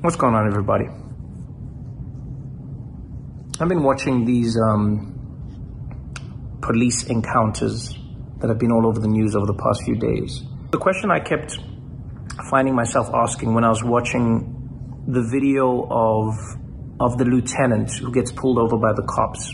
[0.00, 0.84] What's going on, everybody?
[3.60, 7.98] I've been watching these um, police encounters
[8.38, 10.44] that have been all over the news over the past few days.
[10.70, 11.58] The question I kept
[12.48, 16.32] finding myself asking when I was watching the video of
[17.00, 19.52] of the lieutenant who gets pulled over by the cops.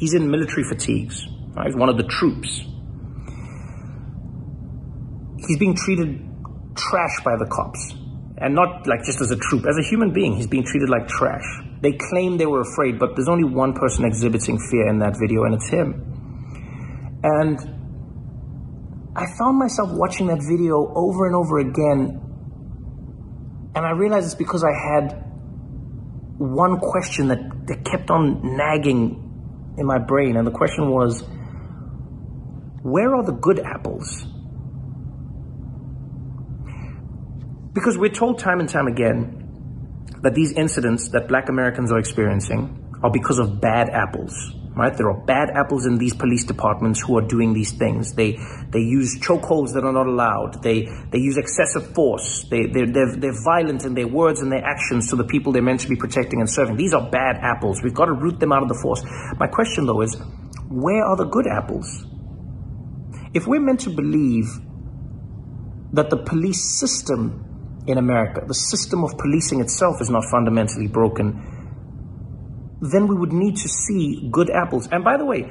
[0.00, 1.72] He's in military fatigues, right?
[1.76, 2.60] One of the troops.
[5.46, 6.28] He's being treated
[6.74, 7.94] trash by the cops
[8.38, 11.08] and not like just as a troop, as a human being, he's being treated like
[11.08, 11.44] trash.
[11.80, 15.44] They claim they were afraid, but there's only one person exhibiting fear in that video,
[15.44, 17.20] and it's him.
[17.22, 17.58] And
[19.16, 22.20] I found myself watching that video over and over again,
[23.74, 25.24] and I realized it's because I had
[26.38, 31.22] one question that, that kept on nagging in my brain, and the question was,
[32.82, 34.26] where are the good apples?
[37.76, 42.82] Because we're told time and time again that these incidents that black Americans are experiencing
[43.02, 44.32] are because of bad apples,
[44.74, 44.96] right?
[44.96, 48.14] There are bad apples in these police departments who are doing these things.
[48.14, 48.38] They,
[48.70, 50.62] they use chokeholds that are not allowed.
[50.62, 52.46] They, they use excessive force.
[52.48, 55.60] They, they're, they're, they're violent in their words and their actions to the people they're
[55.60, 56.76] meant to be protecting and serving.
[56.76, 57.82] These are bad apples.
[57.82, 59.04] We've got to root them out of the force.
[59.38, 60.16] My question though is,
[60.70, 62.06] where are the good apples?
[63.34, 64.46] If we're meant to believe
[65.92, 67.45] that the police system
[67.86, 71.54] in America, the system of policing itself is not fundamentally broken,
[72.80, 74.88] then we would need to see good apples.
[74.90, 75.44] And by the way,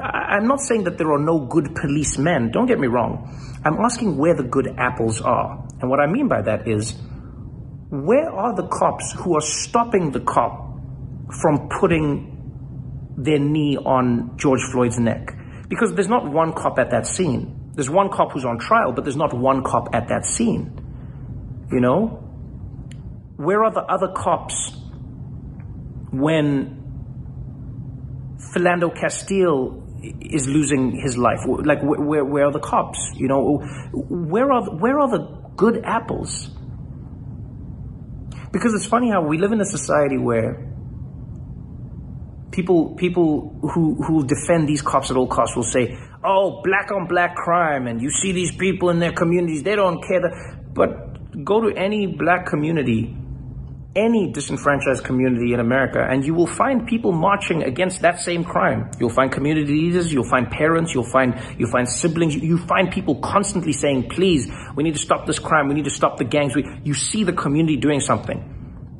[0.00, 2.50] I'm not saying that there are no good policemen.
[2.50, 3.28] Don't get me wrong.
[3.64, 5.66] I'm asking where the good apples are.
[5.80, 6.94] And what I mean by that is,
[7.90, 10.78] where are the cops who are stopping the cop
[11.40, 15.36] from putting their knee on George Floyd's neck?
[15.68, 17.70] Because there's not one cop at that scene.
[17.74, 20.83] There's one cop who's on trial, but there's not one cop at that scene.
[21.70, 22.20] You know?
[23.36, 24.72] Where are the other cops
[26.12, 26.82] when
[28.54, 29.82] Philando Castile
[30.20, 31.40] is losing his life?
[31.46, 32.98] Like, where, where are the cops?
[33.14, 33.58] You know,
[33.92, 35.24] where are, where are the
[35.56, 36.50] good apples?
[38.52, 40.74] Because it's funny how we live in a society where
[42.52, 47.08] people people who who defend these cops at all costs will say, "Oh, black on
[47.08, 50.20] black crime," and you see these people in their communities, they don't care.
[50.20, 50.34] That,
[50.72, 53.16] but go to any black community,
[53.96, 58.90] any disenfranchised community in America, and you will find people marching against that same crime.
[58.98, 63.16] You'll find community leaders, you'll find parents, you'll find, you'll find siblings, you find people
[63.16, 66.54] constantly saying, please, we need to stop this crime, we need to stop the gangs.
[66.54, 68.50] We, you see the community doing something.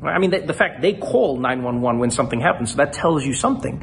[0.03, 3.33] I mean, the, the fact they call 911 when something happens, so that tells you
[3.33, 3.83] something.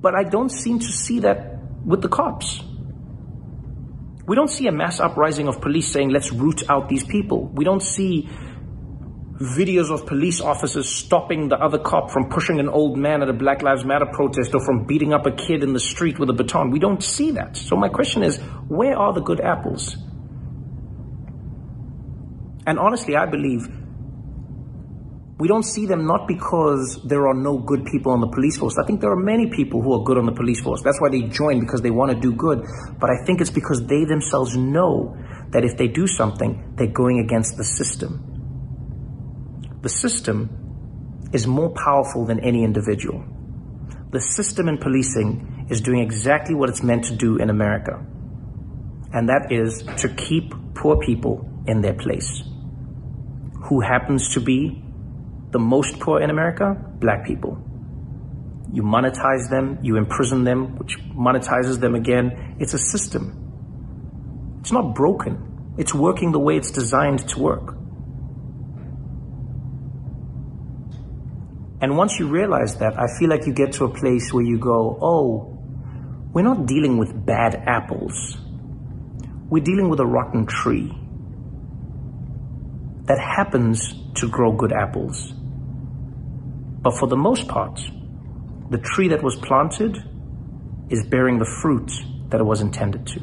[0.00, 2.60] But I don't seem to see that with the cops.
[4.26, 7.46] We don't see a mass uprising of police saying, let's root out these people.
[7.54, 8.28] We don't see
[9.40, 13.32] videos of police officers stopping the other cop from pushing an old man at a
[13.32, 16.32] Black Lives Matter protest or from beating up a kid in the street with a
[16.32, 16.70] baton.
[16.70, 17.56] We don't see that.
[17.56, 18.38] So my question is,
[18.68, 19.96] where are the good apples?
[22.66, 23.68] And honestly, I believe
[25.38, 28.78] we don't see them not because there are no good people on the police force.
[28.82, 30.80] I think there are many people who are good on the police force.
[30.82, 32.64] That's why they join because they want to do good.
[32.98, 35.14] But I think it's because they themselves know
[35.50, 38.22] that if they do something, they're going against the system.
[39.82, 43.22] The system is more powerful than any individual.
[44.12, 48.02] The system in policing is doing exactly what it's meant to do in America.
[49.12, 52.42] And that is to keep poor people in their place.
[53.68, 54.82] Who happens to be
[55.50, 56.76] the most poor in America?
[56.98, 57.58] Black people.
[58.72, 62.56] you monetize them, you imprison them, which monetizes them again.
[62.58, 64.58] It's a system.
[64.60, 65.74] It's not broken.
[65.78, 67.76] It's working the way it's designed to work.
[71.80, 74.58] And once you realize that, I feel like you get to a place where you
[74.58, 75.58] go, oh,
[76.32, 78.36] we're not dealing with bad apples.
[79.48, 80.92] We're dealing with a rotten tree
[83.04, 85.32] that happens to grow good apples.
[86.82, 87.80] But for the most part,
[88.70, 89.96] the tree that was planted
[90.88, 91.90] is bearing the fruit
[92.30, 93.20] that it was intended to.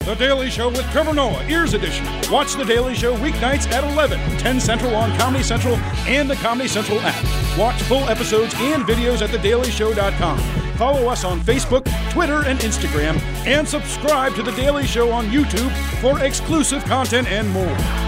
[0.00, 2.06] The Daily Show with Trevor Noah, Ears Edition.
[2.30, 5.76] Watch The Daily Show weeknights at 11, 10 Central on Comedy Central
[6.06, 7.58] and the Comedy Central app.
[7.58, 10.38] Watch full episodes and videos at thedailyshow.com.
[10.78, 15.70] Follow us on Facebook, Twitter, and Instagram, and subscribe to The Daily Show on YouTube
[16.00, 18.07] for exclusive content and more.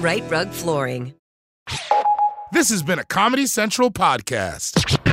[0.00, 1.14] Rite Rug Flooring.
[2.52, 5.07] This has been a Comedy Central podcast.